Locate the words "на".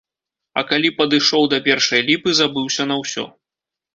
2.93-3.01